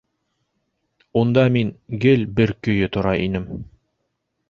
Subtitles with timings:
[1.21, 1.71] —Унда мин
[2.07, 3.51] гел бер көйө тора инем!